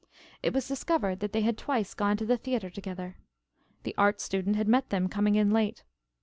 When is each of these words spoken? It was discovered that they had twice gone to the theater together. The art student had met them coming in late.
It 0.41 0.51
was 0.51 0.67
discovered 0.67 1.19
that 1.19 1.31
they 1.31 1.41
had 1.41 1.59
twice 1.59 1.93
gone 1.93 2.17
to 2.17 2.25
the 2.25 2.35
theater 2.35 2.71
together. 2.71 3.17
The 3.83 3.93
art 3.99 4.19
student 4.19 4.55
had 4.55 4.67
met 4.67 4.89
them 4.89 5.07
coming 5.07 5.35
in 5.35 5.51
late. 5.51 5.83